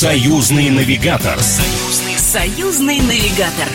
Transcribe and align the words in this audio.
Союзный 0.00 0.70
навигатор. 0.70 1.38
Союзный, 1.40 2.16
союзный 2.16 3.00
навигатор. 3.00 3.68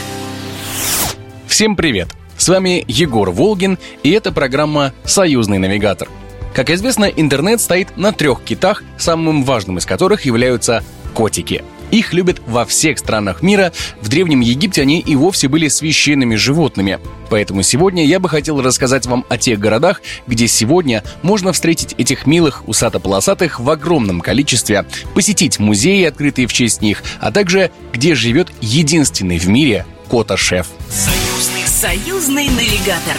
Всем 1.45 1.75
привет! 1.75 2.07
С 2.35 2.49
вами 2.49 2.83
Егор 2.87 3.29
Волгин, 3.29 3.77
и 4.01 4.09
это 4.09 4.31
программа 4.31 4.91
«Союзный 5.03 5.59
навигатор». 5.59 6.09
Как 6.55 6.71
известно, 6.71 7.05
интернет 7.05 7.61
стоит 7.61 7.95
на 7.95 8.11
трех 8.11 8.41
китах, 8.43 8.81
самым 8.97 9.43
важным 9.43 9.77
из 9.77 9.85
которых 9.85 10.25
являются 10.25 10.83
котики– 11.13 11.63
их 11.99 12.13
любят 12.13 12.41
во 12.45 12.65
всех 12.65 12.99
странах 12.99 13.41
мира. 13.41 13.71
В 14.01 14.09
Древнем 14.09 14.41
Египте 14.41 14.81
они 14.81 14.99
и 14.99 15.15
вовсе 15.15 15.47
были 15.47 15.67
священными 15.67 16.35
животными. 16.35 16.99
Поэтому 17.29 17.63
сегодня 17.63 18.05
я 18.05 18.19
бы 18.19 18.29
хотел 18.29 18.61
рассказать 18.61 19.05
вам 19.05 19.25
о 19.29 19.37
тех 19.37 19.59
городах, 19.59 20.01
где 20.27 20.47
сегодня 20.47 21.03
можно 21.21 21.53
встретить 21.53 21.95
этих 21.97 22.27
милых 22.27 22.67
усато-полосатых 22.67 23.59
в 23.59 23.69
огромном 23.69 24.21
количестве, 24.21 24.85
посетить 25.13 25.59
музеи, 25.59 26.03
открытые 26.03 26.47
в 26.47 26.53
честь 26.53 26.81
них, 26.81 27.03
а 27.19 27.31
также 27.31 27.71
где 27.93 28.15
живет 28.15 28.49
единственный 28.61 29.39
в 29.39 29.47
мире 29.47 29.85
котошеф. 30.09 30.67
Союзный, 30.89 31.67
союзный 31.67 32.47
навигатор. 32.49 33.15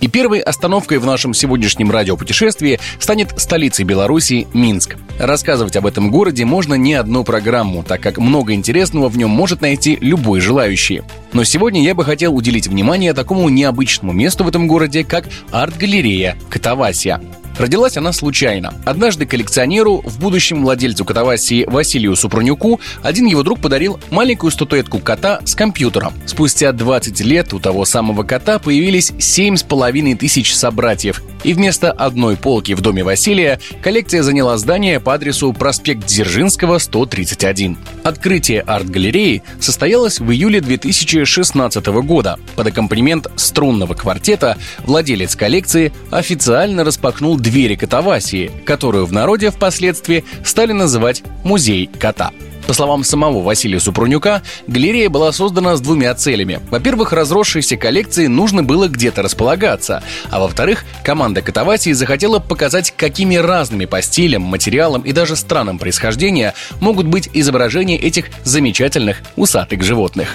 И 0.00 0.08
первой 0.08 0.40
остановкой 0.40 0.98
в 0.98 1.06
нашем 1.06 1.34
сегодняшнем 1.34 1.90
радиопутешествии 1.90 2.80
станет 2.98 3.38
столицей 3.38 3.84
Беларуси 3.84 4.46
Минск. 4.54 4.96
Рассказывать 5.18 5.76
об 5.76 5.86
этом 5.86 6.10
городе 6.10 6.44
можно 6.44 6.74
не 6.74 6.94
одну 6.94 7.22
программу, 7.22 7.82
так 7.82 8.00
как 8.00 8.18
много 8.18 8.54
интересного 8.54 9.08
в 9.08 9.18
нем 9.18 9.30
может 9.30 9.60
найти 9.60 9.98
любой 10.00 10.40
желающий. 10.40 11.02
Но 11.32 11.44
сегодня 11.44 11.82
я 11.82 11.94
бы 11.94 12.04
хотел 12.04 12.34
уделить 12.34 12.66
внимание 12.66 13.12
такому 13.12 13.48
необычному 13.50 14.12
месту 14.12 14.44
в 14.44 14.48
этом 14.48 14.66
городе, 14.66 15.04
как 15.04 15.26
арт-галерея 15.50 16.36
Котовасия. 16.48 17.20
Родилась 17.60 17.98
она 17.98 18.14
случайно. 18.14 18.72
Однажды 18.86 19.26
коллекционеру, 19.26 20.00
в 20.02 20.18
будущем 20.18 20.62
владельцу 20.62 21.04
Катавасии 21.04 21.66
Василию 21.66 22.16
Супрунюку, 22.16 22.80
один 23.02 23.26
его 23.26 23.42
друг 23.42 23.60
подарил 23.60 24.00
маленькую 24.10 24.50
статуэтку 24.50 24.98
кота 24.98 25.42
с 25.44 25.54
компьютером. 25.54 26.14
Спустя 26.24 26.72
20 26.72 27.20
лет 27.20 27.52
у 27.52 27.58
того 27.58 27.84
самого 27.84 28.22
кота 28.22 28.58
появились 28.58 29.10
7,5 29.10 30.16
тысяч 30.16 30.54
собратьев, 30.54 31.22
и 31.44 31.54
вместо 31.54 31.90
одной 31.90 32.36
полки 32.36 32.74
в 32.74 32.80
доме 32.80 33.04
Василия 33.04 33.60
коллекция 33.82 34.22
заняла 34.22 34.58
здание 34.58 35.00
по 35.00 35.14
адресу 35.14 35.52
проспект 35.52 36.06
Дзержинского, 36.06 36.78
131. 36.78 37.78
Открытие 38.04 38.60
арт-галереи 38.62 39.42
состоялось 39.60 40.20
в 40.20 40.30
июле 40.30 40.60
2016 40.60 41.86
года. 41.86 42.38
Под 42.56 42.66
аккомпанемент 42.66 43.30
струнного 43.36 43.94
квартета 43.94 44.56
владелец 44.84 45.36
коллекции 45.36 45.92
официально 46.10 46.84
распахнул 46.84 47.38
двери 47.38 47.74
Катавасии, 47.74 48.50
которую 48.64 49.06
в 49.06 49.12
народе 49.12 49.50
впоследствии 49.50 50.24
стали 50.44 50.72
называть 50.72 51.22
«Музей 51.44 51.86
кота». 51.86 52.30
По 52.70 52.74
словам 52.74 53.02
самого 53.02 53.42
Василия 53.42 53.80
Супрунюка, 53.80 54.42
галерея 54.68 55.08
была 55.08 55.32
создана 55.32 55.74
с 55.74 55.80
двумя 55.80 56.14
целями. 56.14 56.60
Во-первых, 56.70 57.12
разросшейся 57.12 57.76
коллекции 57.76 58.28
нужно 58.28 58.62
было 58.62 58.86
где-то 58.86 59.22
располагаться, 59.22 60.04
а 60.30 60.38
во-вторых, 60.38 60.84
команда 61.02 61.42
Катавасии 61.42 61.90
захотела 61.90 62.38
показать, 62.38 62.94
какими 62.96 63.34
разными 63.34 63.86
по 63.86 64.00
стилям, 64.02 64.42
материалам 64.42 65.02
и 65.02 65.10
даже 65.10 65.34
странам 65.34 65.80
происхождения 65.80 66.54
могут 66.78 67.08
быть 67.08 67.28
изображения 67.32 67.96
этих 67.96 68.26
замечательных 68.44 69.20
усатых 69.34 69.82
животных. 69.82 70.28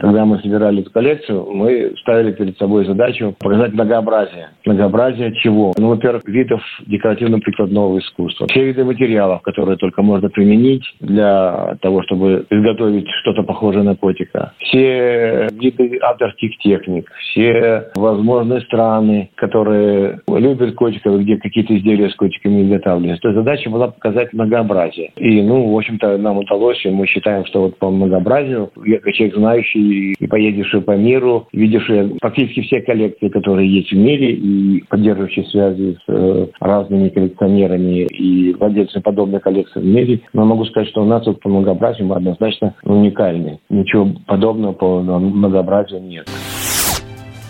Когда 0.00 0.24
мы 0.24 0.38
собирали 0.38 0.80
эту 0.80 0.90
коллекцию, 0.90 1.46
мы 1.52 1.92
ставили 2.00 2.32
перед 2.32 2.56
собой 2.56 2.86
задачу 2.86 3.34
показать 3.38 3.74
многообразие. 3.74 4.48
Многообразие 4.64 5.34
чего? 5.36 5.74
Ну, 5.76 5.90
во-первых, 5.90 6.26
видов 6.26 6.62
декоративно-прикладного 6.86 7.98
искусства. 7.98 8.46
Все 8.48 8.64
виды 8.64 8.84
материалов, 8.84 9.42
которые 9.42 9.76
только 9.76 10.00
можно 10.02 10.30
применить 10.30 10.84
для 11.00 11.76
того, 11.82 12.02
чтобы 12.02 12.46
изготовить 12.48 13.08
что-то 13.20 13.42
похожее 13.42 13.82
на 13.82 13.94
котика. 13.94 14.54
Все 14.58 15.48
виды 15.52 15.98
авторских 16.00 16.56
техник. 16.58 17.10
Все 17.18 17.90
возможные 17.94 18.62
страны, 18.62 19.30
которые 19.34 20.20
любят 20.28 20.74
котиков, 20.76 21.20
где 21.20 21.36
какие-то 21.36 21.76
изделия 21.76 22.08
с 22.08 22.14
котиками 22.14 22.62
изготавливаются. 22.62 23.22
То 23.22 23.28
есть 23.28 23.38
задача 23.38 23.68
была 23.68 23.88
показать 23.88 24.32
многообразие. 24.32 25.12
И, 25.16 25.42
ну, 25.42 25.70
в 25.70 25.76
общем-то, 25.76 26.16
нам 26.16 26.38
удалось, 26.38 26.84
и 26.86 26.90
мы 26.90 27.06
считаем, 27.06 27.44
что 27.44 27.62
вот 27.62 27.76
по 27.76 27.90
многообразию, 27.90 28.70
я 28.86 28.98
человек 29.12 29.36
знающий 29.36 29.89
и 29.90 30.26
поездивший 30.26 30.80
по 30.82 30.96
миру, 30.96 31.48
видевший 31.52 32.16
практически 32.20 32.62
все 32.62 32.80
коллекции, 32.80 33.28
которые 33.28 33.72
есть 33.72 33.90
в 33.90 33.96
мире, 33.96 34.32
и 34.32 34.84
поддерживающие 34.88 35.44
связи 35.46 35.96
с 36.06 36.08
э, 36.08 36.46
разными 36.60 37.08
коллекционерами 37.08 38.06
и 38.06 38.54
владельцами 38.54 39.02
подобных 39.02 39.42
коллекций 39.42 39.82
в 39.82 39.84
мире. 39.84 40.20
Но 40.32 40.44
могу 40.44 40.64
сказать, 40.66 40.88
что 40.88 41.02
у 41.02 41.06
нас 41.06 41.26
вот 41.26 41.40
по 41.40 41.48
многообразию 41.48 42.06
мы 42.06 42.16
однозначно 42.16 42.74
уникальны. 42.84 43.60
Ничего 43.68 44.08
подобного 44.26 44.72
по 44.72 45.00
многообразию 45.00 46.02
нет. 46.02 46.26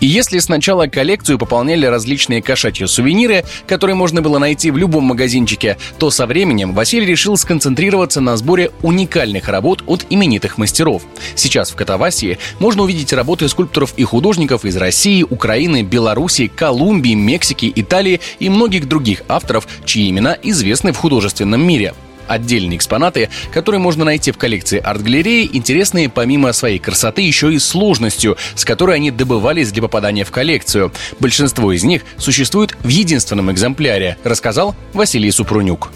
И 0.01 0.07
если 0.07 0.39
сначала 0.39 0.87
коллекцию 0.87 1.37
пополняли 1.37 1.85
различные 1.85 2.41
кошачьи 2.41 2.87
сувениры, 2.87 3.45
которые 3.67 3.95
можно 3.95 4.23
было 4.23 4.39
найти 4.39 4.71
в 4.71 4.77
любом 4.77 5.03
магазинчике, 5.03 5.77
то 5.99 6.09
со 6.09 6.25
временем 6.25 6.73
Василий 6.73 7.05
решил 7.05 7.37
сконцентрироваться 7.37 8.19
на 8.19 8.35
сборе 8.35 8.71
уникальных 8.81 9.47
работ 9.47 9.83
от 9.85 10.07
именитых 10.09 10.57
мастеров. 10.57 11.03
Сейчас 11.35 11.69
в 11.69 11.75
Катавасии 11.75 12.39
можно 12.57 12.81
увидеть 12.81 13.13
работы 13.13 13.47
скульпторов 13.47 13.93
и 13.95 14.03
художников 14.03 14.65
из 14.65 14.75
России, 14.75 15.21
Украины, 15.21 15.83
Белоруссии, 15.83 16.47
Колумбии, 16.47 17.13
Мексики, 17.13 17.71
Италии 17.75 18.21
и 18.39 18.49
многих 18.49 18.87
других 18.87 19.21
авторов, 19.27 19.67
чьи 19.85 20.09
имена 20.09 20.35
известны 20.41 20.93
в 20.93 20.97
художественном 20.97 21.61
мире. 21.61 21.93
Отдельные 22.31 22.77
экспонаты, 22.77 23.29
которые 23.51 23.81
можно 23.81 24.05
найти 24.05 24.31
в 24.31 24.37
коллекции 24.37 24.79
арт-галереи, 24.79 25.49
интересные 25.51 26.07
помимо 26.07 26.53
своей 26.53 26.79
красоты 26.79 27.23
еще 27.23 27.53
и 27.53 27.59
сложностью, 27.59 28.37
с 28.55 28.63
которой 28.63 28.95
они 28.95 29.11
добывались 29.11 29.73
для 29.73 29.81
попадания 29.81 30.23
в 30.23 30.31
коллекцию. 30.31 30.93
Большинство 31.19 31.73
из 31.73 31.83
них 31.83 32.03
существует 32.15 32.73
в 32.83 32.87
единственном 32.87 33.51
экземпляре, 33.51 34.17
рассказал 34.23 34.77
Василий 34.93 35.29
Супрунюк. 35.29 35.91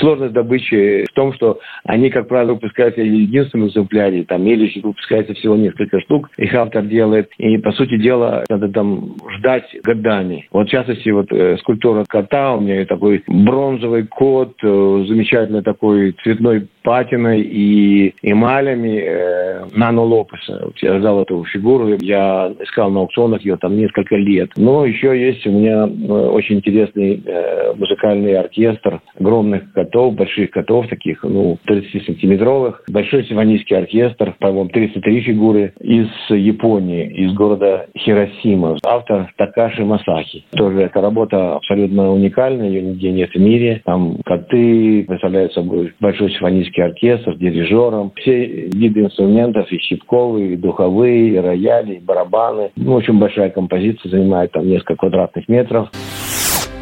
Сложность 0.00 0.32
добычи 0.32 1.04
в 1.10 1.14
том, 1.14 1.32
что 1.34 1.58
они, 1.84 2.10
как 2.10 2.28
правило, 2.28 2.54
выпускаются 2.54 3.00
в 3.00 3.04
единственном 3.04 3.68
экземпляре, 3.68 4.24
там, 4.24 4.46
или 4.46 4.80
выпускается 4.80 5.34
всего 5.34 5.56
несколько 5.56 6.00
штук, 6.00 6.30
их 6.36 6.54
автор 6.54 6.84
делает. 6.84 7.30
И, 7.38 7.58
по 7.58 7.72
сути 7.72 7.96
дела, 7.96 8.44
надо 8.48 8.68
там 8.68 9.16
ждать 9.36 9.64
годами. 9.82 10.46
Вот, 10.50 10.68
в 10.68 10.70
частности, 10.70 11.10
вот 11.10 11.26
э, 11.32 11.56
скульптура 11.58 12.04
кота, 12.08 12.54
у 12.54 12.60
меня 12.60 12.84
такой 12.86 13.22
бронзовый 13.26 14.06
кот, 14.06 14.54
э, 14.62 15.04
замечательный 15.06 15.62
такой 15.62 16.12
цветной 16.22 16.68
патиной 16.82 17.42
и 17.42 18.14
эмалями 18.22 19.02
э, 19.02 19.66
Нано 19.74 20.02
Лопеса. 20.02 20.60
Вот 20.64 20.78
я 20.78 20.98
ждал 20.98 21.22
эту 21.22 21.44
фигуру, 21.44 21.96
я 22.00 22.52
искал 22.60 22.90
на 22.90 23.00
аукционах 23.00 23.42
ее 23.42 23.56
там 23.56 23.76
несколько 23.76 24.16
лет. 24.16 24.50
Но 24.56 24.84
еще 24.84 25.18
есть 25.18 25.46
у 25.46 25.50
меня 25.50 25.86
э, 25.86 26.12
очень 26.12 26.56
интересный 26.56 27.22
э, 27.24 27.74
музыкальный 27.74 28.38
оркестр 28.38 29.00
огромных 29.18 29.72
котов, 29.72 29.89
больших 30.10 30.50
котов 30.50 30.88
таких, 30.88 31.22
ну, 31.22 31.58
30-сантиметровых. 31.68 32.82
Большой 32.88 33.24
симфонический 33.24 33.76
оркестр, 33.76 34.34
по-моему, 34.38 34.68
33 34.70 35.20
фигуры 35.20 35.72
из 35.80 36.08
Японии, 36.28 37.06
из 37.06 37.32
города 37.34 37.86
Хиросима. 37.96 38.76
Автор 38.84 39.32
Такаши 39.36 39.84
Масахи. 39.84 40.44
Тоже 40.52 40.82
эта 40.82 41.00
работа 41.00 41.56
абсолютно 41.56 42.12
уникальная, 42.12 42.68
ее 42.68 42.82
нигде 42.82 43.12
нет 43.12 43.30
в 43.34 43.40
мире. 43.40 43.82
Там 43.84 44.16
коты 44.24 45.04
представляют 45.04 45.52
собой 45.52 45.92
большой 46.00 46.30
симфонический 46.30 46.84
оркестр, 46.84 47.36
дирижером. 47.36 48.12
Все 48.16 48.46
виды 48.46 49.00
инструментов, 49.00 49.70
и 49.72 49.78
щипковые, 49.78 50.54
и 50.54 50.56
духовые, 50.56 51.30
и 51.30 51.36
рояли, 51.36 51.94
и 51.94 52.00
барабаны. 52.00 52.70
Ну, 52.76 52.94
очень 52.94 53.18
большая 53.18 53.50
композиция, 53.50 54.10
занимает 54.10 54.52
там 54.52 54.66
несколько 54.66 54.96
квадратных 54.96 55.48
метров. 55.48 55.88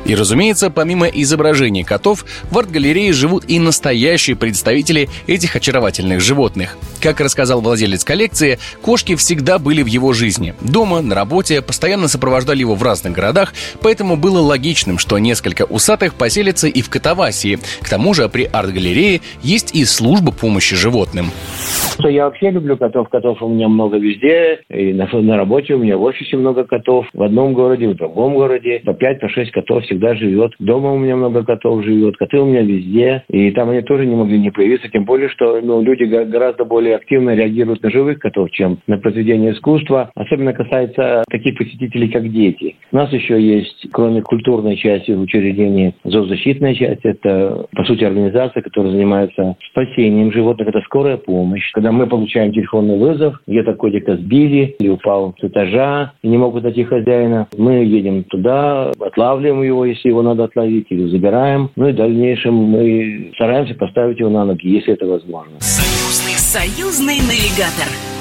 И, 0.05 0.15
разумеется, 0.15 0.71
помимо 0.71 1.07
изображений 1.07 1.85
котов, 1.85 2.25
в 2.51 2.59
арт-галерее 2.59 3.13
живут 3.13 3.45
и 3.49 3.59
настоящие 3.59 4.37
представители 4.37 5.09
этих 5.27 5.57
очаровательных 5.57 6.21
животных. 6.21 6.77
Как 7.03 7.21
рассказал 7.21 7.61
владелец 7.61 8.05
коллекции, 8.05 8.59
кошки 8.83 9.17
всегда 9.17 9.59
были 9.59 9.83
в 9.83 9.87
его 9.87 10.13
жизни. 10.13 10.55
Дома, 10.61 11.01
на 11.01 11.15
работе, 11.15 11.63
постоянно 11.63 12.09
сопровождали 12.09 12.61
его 12.61 12.75
в 12.75 12.83
разных 12.83 13.13
городах, 13.13 13.53
поэтому 13.83 14.17
было 14.17 14.41
логичным, 14.41 14.99
что 14.99 15.19
несколько 15.19 15.65
усатых 15.65 16.15
поселятся 16.15 16.69
и 16.69 16.83
в 16.83 16.89
Катавасии. 16.89 17.59
К 17.83 17.89
тому 17.89 18.15
же 18.15 18.29
при 18.29 18.45
арт-галерее 18.45 19.21
есть 19.43 19.75
и 19.75 19.85
служба 19.85 20.33
помощи 20.33 20.75
животным. 20.75 21.27
Я 21.99 22.25
вообще 22.25 22.51
люблю 22.51 22.77
котов. 22.77 23.09
Котов 23.09 23.43
у 23.43 23.49
меня 23.49 23.69
много 23.69 23.99
везде. 23.99 24.61
И 24.69 24.93
на, 24.93 25.09
на 25.13 25.37
работе 25.37 25.75
у 25.75 25.79
меня 25.79 25.97
в 25.97 26.03
офисе 26.03 26.37
много 26.37 26.65
котов. 26.65 27.07
В 27.13 27.23
одном 27.23 27.55
городе, 27.55 27.89
в 27.89 27.97
другом 27.97 28.35
городе. 28.35 28.81
По 28.85 28.91
5-6 28.91 29.51
по 29.53 29.61
котов 29.61 29.85
всегда 29.89 30.15
живет. 30.15 30.53
Дома 30.59 30.93
у 30.93 30.99
меня 30.99 31.17
много 31.17 31.45
котов 31.45 31.85
живет, 31.85 32.17
коты 32.17 32.39
у 32.39 32.47
меня 32.47 32.63
везде. 32.63 33.25
И 33.29 33.51
там 33.53 33.71
они 33.71 33.83
тоже 33.83 34.07
не 34.07 34.15
могли 34.15 34.39
не 34.39 34.51
появиться, 34.51 34.89
тем 34.89 35.05
более, 35.05 35.29
что 35.29 35.61
ну, 35.61 35.83
люди 35.83 36.05
гораздо 36.05 36.65
более 36.65 36.97
активно 36.97 37.35
реагируют 37.35 37.83
на 37.83 37.91
живых 37.91 38.19
котов, 38.19 38.51
чем 38.51 38.79
на 38.87 38.99
произведения 38.99 39.53
искусства. 39.53 40.11
Особенно 40.15 40.53
касается 40.53 41.25
таких 41.31 41.57
посетителей, 41.57 42.09
как 42.09 42.31
дети. 42.31 42.77
У 42.93 42.97
нас 42.97 43.13
еще 43.13 43.41
есть, 43.41 43.89
кроме 43.93 44.23
культурной 44.23 44.77
части 44.77 45.13
в 45.13 45.27
зоозащитная 46.05 46.75
часть. 46.75 47.05
Это, 47.05 47.67
по 47.73 47.85
сути, 47.85 48.05
организация, 48.05 48.63
которая 48.63 48.93
занимается 48.93 49.57
спасением 49.71 50.33
животных. 50.33 50.69
Это 50.69 50.81
скорая 50.83 51.17
помощь. 51.17 51.71
Когда 51.73 51.93
мы 51.93 52.07
получаем 52.07 52.53
телефонный 52.53 52.99
вызов, 52.99 53.41
где-то 53.47 53.75
котика 53.75 54.17
сбили 54.17 54.77
или 54.79 54.89
упал 54.89 55.35
с 55.41 55.45
этажа, 55.45 56.13
и 56.23 56.29
не 56.29 56.37
могут 56.37 56.65
найти 56.65 56.85
хозяина, 56.85 57.49
мы 57.57 57.85
едем 57.85 58.25
туда, 58.25 58.91
отлавливаем 59.01 59.63
его, 59.63 59.78
если 59.85 60.09
его 60.09 60.23
надо 60.23 60.45
отловить, 60.45 60.87
или 60.91 61.09
забираем. 61.09 61.71
Ну 61.77 61.89
и 61.89 61.93
в 61.93 61.97
дальнейшем 61.97 62.55
мы 62.55 63.31
стараемся 63.35 63.75
поставить 63.75 64.19
его 64.19 64.31
на 64.31 64.45
ноги, 64.45 64.69
если 64.69 64.95
это 64.95 65.07
возможно. 65.07 65.53
Союзный, 65.61 66.39
союзный 66.39 67.17
навигатор. 67.17 68.18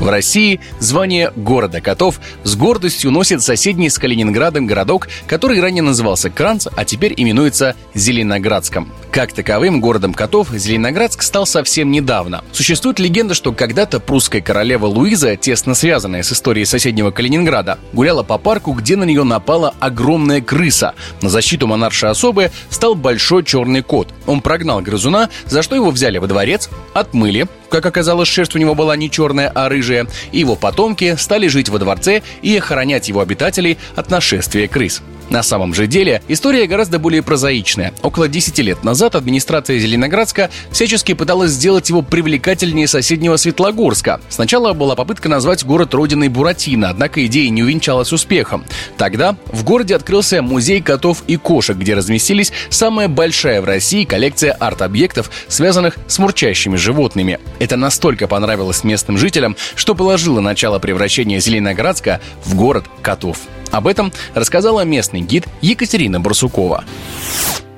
В 0.00 0.08
России 0.08 0.60
звание 0.78 1.30
города 1.36 1.82
котов 1.82 2.20
с 2.42 2.56
гордостью 2.56 3.10
носит 3.10 3.42
соседний 3.42 3.90
с 3.90 3.98
Калининградом 3.98 4.66
городок, 4.66 5.08
который 5.26 5.60
ранее 5.60 5.82
назывался 5.82 6.30
Кранц, 6.30 6.66
а 6.74 6.86
теперь 6.86 7.12
именуется 7.14 7.76
Зеленоградском. 7.94 8.90
Как 9.12 9.34
таковым 9.34 9.80
городом 9.80 10.14
котов 10.14 10.48
Зеленоградск 10.52 11.20
стал 11.20 11.44
совсем 11.44 11.90
недавно. 11.90 12.42
Существует 12.50 12.98
легенда, 12.98 13.34
что 13.34 13.52
когда-то 13.52 14.00
прусская 14.00 14.40
королева 14.40 14.86
Луиза, 14.86 15.36
тесно 15.36 15.74
связанная 15.74 16.22
с 16.22 16.32
историей 16.32 16.64
соседнего 16.64 17.10
Калининграда, 17.10 17.78
гуляла 17.92 18.22
по 18.22 18.38
парку, 18.38 18.72
где 18.72 18.96
на 18.96 19.04
нее 19.04 19.24
напала 19.24 19.74
огромная 19.80 20.40
крыса. 20.40 20.94
На 21.20 21.28
защиту 21.28 21.66
монарши 21.66 22.06
особы 22.06 22.50
стал 22.70 22.94
большой 22.94 23.44
черный 23.44 23.82
кот. 23.82 24.08
Он 24.26 24.40
прогнал 24.40 24.80
грызуна, 24.80 25.28
за 25.44 25.60
что 25.62 25.74
его 25.74 25.90
взяли 25.90 26.16
во 26.16 26.26
дворец, 26.26 26.70
отмыли, 26.94 27.46
как 27.70 27.86
оказалось, 27.86 28.28
шерсть 28.28 28.54
у 28.54 28.58
него 28.58 28.74
была 28.74 28.96
не 28.96 29.10
черная, 29.10 29.50
а 29.54 29.68
рыжая, 29.68 30.06
и 30.32 30.40
его 30.40 30.56
потомки 30.56 31.16
стали 31.16 31.48
жить 31.48 31.68
во 31.68 31.78
дворце 31.78 32.22
и 32.42 32.56
охранять 32.56 33.08
его 33.08 33.20
обитателей 33.20 33.78
от 33.96 34.10
нашествия 34.10 34.68
крыс. 34.68 35.02
На 35.30 35.44
самом 35.44 35.72
же 35.74 35.86
деле 35.86 36.22
история 36.26 36.66
гораздо 36.66 36.98
более 36.98 37.22
прозаичная. 37.22 37.94
Около 38.02 38.28
10 38.28 38.58
лет 38.58 38.82
назад 38.82 39.14
администрация 39.14 39.78
Зеленоградска 39.78 40.50
всячески 40.72 41.14
пыталась 41.14 41.52
сделать 41.52 41.88
его 41.88 42.02
привлекательнее 42.02 42.88
соседнего 42.88 43.36
Светлогорска. 43.36 44.20
Сначала 44.28 44.72
была 44.72 44.96
попытка 44.96 45.28
назвать 45.28 45.64
город 45.64 45.94
родиной 45.94 46.28
Буратино, 46.28 46.90
однако 46.90 47.24
идея 47.26 47.48
не 47.50 47.62
увенчалась 47.62 48.12
успехом. 48.12 48.64
Тогда 48.96 49.36
в 49.46 49.62
городе 49.62 49.94
открылся 49.94 50.42
музей 50.42 50.82
котов 50.82 51.22
и 51.28 51.36
кошек, 51.36 51.76
где 51.76 51.94
разместились 51.94 52.52
самая 52.68 53.06
большая 53.06 53.62
в 53.62 53.66
России 53.66 54.04
коллекция 54.04 54.52
арт-объектов, 54.52 55.30
связанных 55.46 55.96
с 56.08 56.18
мурчащими 56.18 56.74
животными. 56.74 57.38
Это 57.60 57.76
настолько 57.76 58.26
понравилось 58.26 58.82
местным 58.82 59.16
жителям, 59.16 59.56
что 59.76 59.94
положило 59.94 60.40
начало 60.40 60.80
превращения 60.80 61.38
Зеленоградска 61.38 62.20
в 62.44 62.56
город 62.56 62.86
котов. 63.00 63.38
Об 63.70 63.86
этом 63.86 64.12
рассказала 64.34 64.84
местный 64.84 65.20
гид 65.20 65.46
Екатерина 65.60 66.20
Барсукова. 66.20 66.84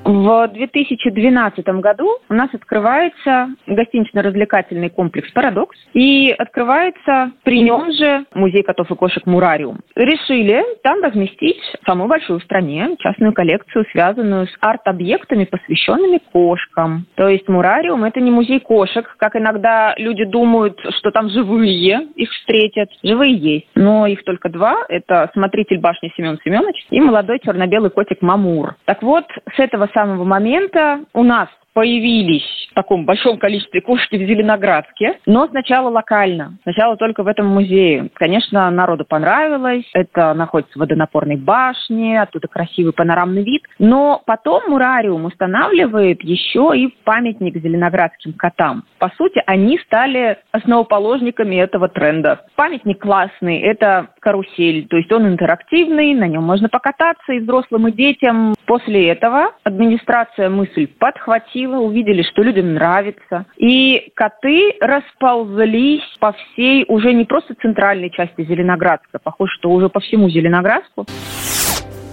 В 0.05 0.49
2012 0.49 1.65
году 1.79 2.17
у 2.27 2.33
нас 2.33 2.49
открывается 2.53 3.47
гостинично-развлекательный 3.67 4.89
комплекс 4.89 5.31
«Парадокс» 5.31 5.77
и 5.93 6.29
открывается 6.37 7.31
при 7.43 7.61
нем 7.61 7.89
же 7.93 8.25
музей 8.33 8.63
котов 8.63 8.91
и 8.91 8.95
кошек 8.95 9.25
«Мурариум». 9.25 9.79
Решили 9.95 10.61
там 10.83 11.01
разместить 11.01 11.61
самую 11.85 12.09
большую 12.09 12.41
в 12.41 12.43
стране 12.43 12.97
частную 12.99 13.31
коллекцию, 13.31 13.85
связанную 13.91 14.47
с 14.47 14.57
арт-объектами, 14.59 15.45
посвященными 15.45 16.19
кошкам. 16.33 17.05
То 17.15 17.29
есть 17.29 17.47
«Мурариум»— 17.47 18.03
это 18.05 18.19
не 18.19 18.29
музей 18.29 18.59
кошек, 18.59 19.15
как 19.17 19.37
иногда 19.37 19.93
люди 19.97 20.25
думают, 20.25 20.81
что 20.97 21.11
там 21.11 21.29
живые 21.29 22.07
их 22.15 22.29
встретят. 22.31 22.89
Живые 23.03 23.35
есть, 23.35 23.69
но 23.75 24.05
их 24.07 24.25
только 24.25 24.49
два. 24.49 24.85
Это 24.89 25.29
смотритель 25.33 25.79
башни 25.79 26.11
Семен 26.17 26.37
Семенович 26.43 26.87
и 26.89 26.99
молодой 26.99 27.39
черно-белый 27.39 27.89
котик 27.89 28.21
Мамур. 28.21 28.75
Так 28.83 29.01
вот, 29.01 29.25
с 29.55 29.59
этого 29.59 29.87
самого 29.93 30.23
момента 30.23 30.99
у 31.13 31.23
нас 31.23 31.49
появились 31.73 32.43
в 32.71 32.75
таком 32.75 33.05
большом 33.05 33.37
количестве 33.37 33.81
кошки 33.81 34.15
в 34.15 34.27
Зеленоградске, 34.27 35.19
но 35.25 35.47
сначала 35.47 35.89
локально, 35.89 36.57
сначала 36.63 36.97
только 36.97 37.23
в 37.23 37.27
этом 37.27 37.47
музее. 37.47 38.09
Конечно, 38.15 38.69
народу 38.71 39.05
понравилось, 39.05 39.85
это 39.93 40.33
находится 40.33 40.77
в 40.77 40.81
водонапорной 40.81 41.37
башне, 41.37 42.21
оттуда 42.21 42.47
красивый 42.47 42.93
панорамный 42.93 43.43
вид, 43.43 43.63
но 43.79 44.21
потом 44.25 44.63
Мурариум 44.69 45.25
устанавливает 45.25 46.23
еще 46.23 46.71
и 46.75 46.87
памятник 47.03 47.57
зеленоградским 47.57 48.33
котам. 48.33 48.85
По 48.99 49.11
сути, 49.17 49.41
они 49.45 49.77
стали 49.79 50.37
основоположниками 50.51 51.55
этого 51.55 51.89
тренда. 51.89 52.45
Памятник 52.55 53.01
классный, 53.01 53.59
это 53.59 54.07
карусель, 54.19 54.87
то 54.87 54.97
есть 54.97 55.11
он 55.11 55.27
интерактивный, 55.27 56.13
на 56.13 56.27
нем 56.27 56.43
можно 56.43 56.69
покататься 56.69 57.33
и 57.33 57.39
взрослым, 57.39 57.87
и 57.87 57.91
детям. 57.91 58.55
После 58.65 59.09
этого 59.09 59.51
администрация 59.63 60.49
мысль 60.49 60.87
подхватила 60.87 61.62
сила, 61.63 61.77
увидели, 61.77 62.23
что 62.23 62.43
людям 62.43 62.73
нравится. 62.73 63.45
И 63.57 64.11
коты 64.15 64.75
расползлись 64.79 66.03
по 66.19 66.33
всей, 66.33 66.85
уже 66.87 67.13
не 67.13 67.25
просто 67.25 67.55
центральной 67.61 68.09
части 68.09 68.43
Зеленоградска, 68.43 69.19
похоже, 69.19 69.53
что 69.59 69.71
уже 69.71 69.89
по 69.89 69.99
всему 69.99 70.29
Зеленоградску. 70.29 71.05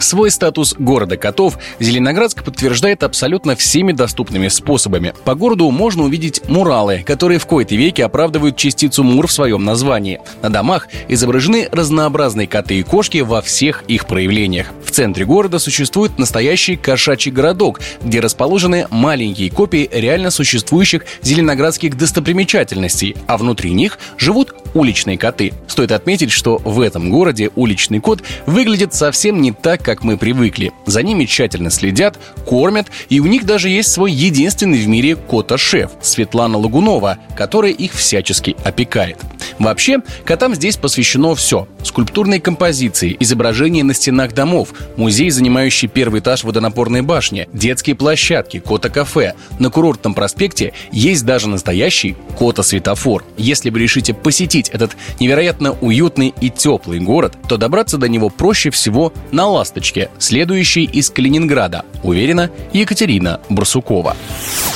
Свой 0.00 0.31
статус 0.31 0.75
города 0.79 1.19
котов 1.19 1.58
Зеленоградск 1.79 2.43
подтверждает 2.43 3.02
абсолютно 3.02 3.55
всеми 3.55 3.93
доступными 3.93 4.49
способами. 4.49 5.12
По 5.25 5.35
городу 5.35 5.70
можно 5.70 6.05
увидеть 6.05 6.49
муралы, 6.49 7.05
которые 7.06 7.38
в 7.38 7.47
кои-то 7.47 7.75
веки 7.75 8.00
оправдывают 8.00 8.56
частицу 8.56 9.05
мур 9.05 9.26
в 9.26 9.32
своем 9.32 9.62
названии. 9.62 10.20
На 10.43 10.49
домах 10.49 10.88
изображены 11.08 11.69
разнообразные 11.70 12.47
коты 12.47 12.81
и 12.81 12.82
кошки 12.82 13.19
во 13.19 13.43
всех 13.43 13.85
их 13.88 14.06
проявлениях. 14.06 14.69
В 14.85 14.91
центре 14.91 15.26
города 15.26 15.58
существует 15.58 16.19
настоящий 16.19 16.76
кошачий 16.76 17.31
городок, 17.31 17.81
где 18.02 18.20
расположены 18.20 18.87
маленькие 18.91 19.50
копии 19.50 19.88
реально 19.93 20.31
существующих 20.31 21.05
зеленоградских 21.23 21.97
достопримечательностей, 21.97 23.17
а 23.26 23.37
внутри 23.37 23.73
них 23.73 23.99
живут 24.17 24.55
уличные 24.75 25.19
коты. 25.19 25.52
Стоит 25.69 25.93
отметить, 25.93 26.31
что 26.32 26.58
в 26.58 26.81
этом 26.81 27.11
городе 27.11 27.50
уличный 27.55 28.00
кот 28.00 28.23
выглядит 28.47 28.94
совсем 28.94 29.43
не 29.43 29.52
так, 29.52 29.82
как 29.91 30.05
мы 30.05 30.17
привыкли. 30.17 30.71
За 30.87 31.03
ними 31.03 31.25
тщательно 31.25 31.69
следят, 31.69 32.17
кормят, 32.47 32.87
и 33.09 33.19
у 33.19 33.27
них 33.27 33.45
даже 33.45 33.69
есть 33.69 33.91
свой 33.91 34.13
единственный 34.13 34.79
в 34.79 34.87
мире 34.87 35.17
кота-шеф 35.17 35.91
Светлана 36.01 36.59
Лагунова, 36.59 37.19
которая 37.37 37.73
их 37.73 37.93
всячески 37.95 38.55
опекает. 38.63 39.19
Вообще, 39.59 39.99
котам 40.25 40.55
здесь 40.55 40.77
посвящено 40.77 41.35
все. 41.35 41.67
Скульптурные 41.83 42.41
композиции, 42.41 43.17
изображения 43.19 43.83
на 43.83 43.93
стенах 43.93 44.33
домов, 44.33 44.69
музей, 44.97 45.31
занимающий 45.31 45.89
первый 45.89 46.21
этаж 46.21 46.45
водонапорной 46.45 47.03
башни, 47.03 47.49
детские 47.53 47.97
площадки, 47.97 48.61
кота-кафе. 48.61 49.35
На 49.59 49.71
курортном 49.71 50.14
проспекте 50.14 50.73
есть 50.93 51.26
даже 51.26 51.49
настоящий 51.49 52.17
кота-светофор. 52.38 53.25
Если 53.37 53.71
вы 53.71 53.81
решите 53.81 54.14
посетить 54.14 54.69
этот 54.69 54.93
невероятно 55.19 55.73
уютный 55.81 56.33
и 56.41 56.49
теплый 56.49 57.00
город, 57.00 57.37
то 57.49 57.57
добраться 57.57 57.99
до 57.99 58.09
него 58.09 58.29
проще 58.29 58.71
всего 58.71 59.12
на 59.33 59.49
«Ласточке», 59.49 59.80
следующей 60.19 60.85
из 60.85 61.11
Калининграда, 61.11 61.85
уверена 62.05 62.51
Екатерина 62.73 63.41
Барсукова. 63.49 64.15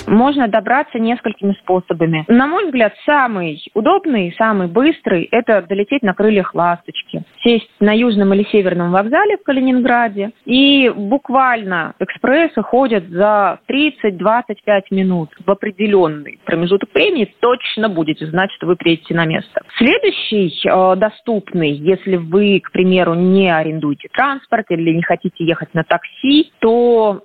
Можно 0.07 0.49
добраться 0.49 0.99
несколькими 0.99 1.55
способами. 1.63 2.25
На 2.29 2.47
мой 2.47 2.67
взгляд, 2.67 2.93
самый 3.07 3.63
удобный, 3.75 4.35
самый 4.37 4.69
быстрый– 4.69 5.25
это 5.31 5.63
долететь 5.63 6.03
на 6.03 6.15
крыльях 6.15 6.55
«Ласточки», 6.55 7.04
сесть 7.45 7.71
на 7.81 7.93
южном 7.93 8.33
или 8.35 8.45
северном 8.51 8.91
вокзале 8.91 9.37
в 9.37 9.43
Калининграде, 9.43 10.33
и 10.45 10.91
буквально 10.95 11.95
экспрессы 11.99 12.63
ходят 12.63 13.09
за 13.09 13.61
30-25 13.69 14.83
минут 14.91 15.31
в 15.45 15.51
определенный 15.51 16.41
промежуток 16.45 16.91
времени, 16.95 17.33
точно 17.41 17.89
будете 17.89 18.27
знать, 18.27 18.51
что 18.53 18.67
вы 18.67 18.77
приедете 18.77 19.15
на 19.15 19.27
место. 19.27 19.63
Следующий 19.77 20.53
э, 20.67 20.97
доступный, 20.97 21.73
если 21.73 22.17
вы, 22.17 22.61
к 22.61 22.73
примеру, 22.73 23.15
не 23.15 23.55
арендуете 23.55 24.09
транспорт 24.13 24.67
или 24.71 24.91
не 24.91 25.03
хотите 25.03 25.45
ехать 25.45 25.73
на 25.75 25.85
такси, 25.85 26.53
то 26.61 27.25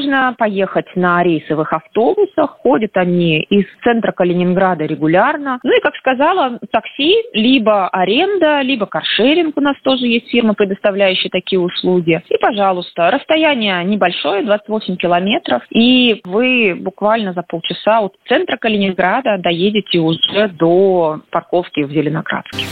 можно 0.00 0.34
поехать 0.38 0.86
на 0.96 1.22
рейсовых 1.22 1.72
автобусах. 1.72 2.58
Ходят 2.62 2.96
они 2.96 3.40
из 3.40 3.66
центра 3.84 4.12
Калининграда 4.12 4.84
регулярно. 4.84 5.60
Ну 5.62 5.76
и, 5.76 5.80
как 5.80 5.94
сказала, 5.96 6.58
такси, 6.72 7.16
либо 7.34 7.88
аренда, 7.88 8.62
либо 8.62 8.86
каршеринг. 8.86 9.56
У 9.56 9.60
нас 9.60 9.76
тоже 9.82 10.06
есть 10.06 10.30
фирма, 10.30 10.54
предоставляющая 10.54 11.30
такие 11.30 11.60
услуги. 11.60 12.22
И, 12.30 12.38
пожалуйста, 12.38 13.10
расстояние 13.10 13.84
небольшое, 13.84 14.42
28 14.42 14.96
километров. 14.96 15.62
И 15.70 16.20
вы 16.24 16.74
буквально 16.78 17.34
за 17.34 17.42
полчаса 17.42 18.00
от 18.00 18.14
центра 18.26 18.56
Калининграда 18.56 19.36
доедете 19.38 19.98
уже 19.98 20.48
до 20.48 21.20
парковки 21.30 21.80
в 21.82 21.90
Зеленоградске. 21.90 22.64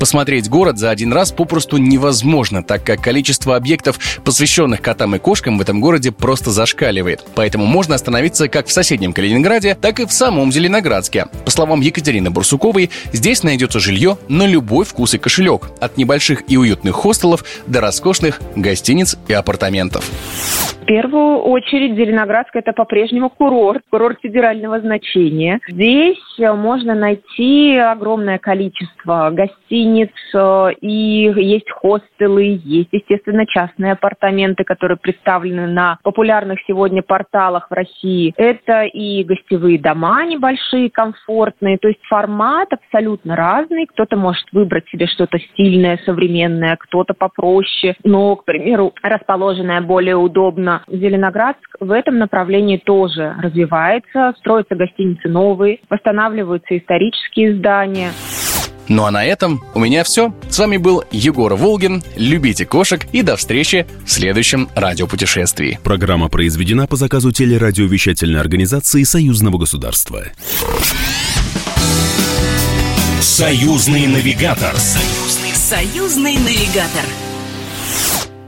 Посмотреть 0.00 0.48
город 0.48 0.78
за 0.78 0.88
один 0.88 1.12
раз 1.12 1.30
попросту 1.30 1.76
невозможно, 1.76 2.64
так 2.64 2.82
как 2.82 3.02
количество 3.02 3.54
объектов, 3.54 3.98
посвященных 4.24 4.80
котам 4.80 5.14
и 5.14 5.18
кошкам 5.18 5.58
в 5.58 5.60
этом 5.60 5.82
городе 5.82 6.10
просто 6.10 6.50
зашкаливает. 6.50 7.22
Поэтому 7.34 7.66
можно 7.66 7.96
остановиться 7.96 8.48
как 8.48 8.66
в 8.66 8.72
соседнем 8.72 9.12
Калининграде, 9.12 9.74
так 9.74 10.00
и 10.00 10.06
в 10.06 10.10
самом 10.10 10.52
Зеленоградске. 10.52 11.26
По 11.44 11.50
словам 11.50 11.82
Екатерины 11.82 12.30
Бурсуковой, 12.30 12.88
здесь 13.12 13.42
найдется 13.42 13.78
жилье 13.78 14.16
на 14.30 14.46
любой 14.46 14.86
вкус 14.86 15.12
и 15.12 15.18
кошелек. 15.18 15.66
От 15.82 15.98
небольших 15.98 16.44
и 16.50 16.56
уютных 16.56 16.94
хостелов 16.94 17.44
до 17.66 17.82
роскошных 17.82 18.40
гостиниц 18.56 19.18
и 19.28 19.34
апартаментов. 19.34 20.02
В 20.80 20.86
первую 20.86 21.38
очередь 21.38 21.94
Зеленоградск 21.94 22.56
это 22.56 22.72
по-прежнему 22.72 23.28
курорт, 23.28 23.82
курорт 23.90 24.18
федерального 24.22 24.80
значения. 24.80 25.60
Здесь 25.68 26.18
э, 26.38 26.52
можно 26.52 26.94
найти 26.94 27.76
огромное 27.76 28.38
количество 28.38 29.30
гостиниц, 29.30 29.89
э, 30.34 30.72
и 30.80 31.32
есть 31.36 31.70
хостелы, 31.70 32.60
есть, 32.64 32.90
естественно, 32.92 33.46
частные 33.46 33.92
апартаменты, 33.92 34.64
которые 34.64 34.98
представлены 34.98 35.66
на 35.66 35.98
популярных 36.02 36.58
сегодня 36.66 37.02
порталах 37.02 37.68
в 37.70 37.74
России. 37.74 38.32
Это 38.36 38.84
и 38.84 39.24
гостевые 39.24 39.78
дома 39.78 40.24
небольшие, 40.24 40.90
комфортные, 40.90 41.78
то 41.78 41.88
есть 41.88 42.00
формат 42.08 42.72
абсолютно 42.72 43.36
разный. 43.36 43.86
Кто-то 43.86 44.16
может 44.16 44.44
выбрать 44.52 44.88
себе 44.88 45.06
что-то 45.06 45.38
стильное, 45.38 45.98
современное, 46.04 46.76
кто-то 46.76 47.14
попроще, 47.14 47.94
но, 48.04 48.36
к 48.36 48.44
примеру, 48.44 48.92
расположенное 49.02 49.80
более 49.80 50.16
удобно. 50.16 50.82
Зеленоградск 50.88 51.76
в 51.80 51.90
этом 51.90 52.18
направлении 52.18 52.76
тоже 52.76 53.34
развивается, 53.42 54.34
строятся 54.38 54.74
гостиницы 54.74 55.28
новые, 55.28 55.80
восстанавливаются 55.88 56.76
исторические 56.76 57.56
здания. 57.56 58.10
Ну 58.90 59.04
а 59.04 59.12
на 59.12 59.24
этом 59.24 59.62
у 59.72 59.78
меня 59.78 60.02
все. 60.02 60.34
С 60.48 60.58
вами 60.58 60.76
был 60.76 61.04
Егор 61.12 61.54
Волгин. 61.54 62.02
Любите 62.16 62.66
кошек 62.66 63.06
и 63.12 63.22
до 63.22 63.36
встречи 63.36 63.86
в 64.04 64.10
следующем 64.10 64.68
радиопутешествии. 64.74 65.78
Программа 65.84 66.28
произведена 66.28 66.88
по 66.88 66.96
заказу 66.96 67.30
телерадиовещательной 67.30 68.40
организации 68.40 69.04
Союзного 69.04 69.58
государства. 69.58 70.24
Союзный 73.20 74.08
навигатор. 74.08 74.74
Союзный, 74.76 75.54
союзный 75.54 76.34
навигатор. 76.38 77.04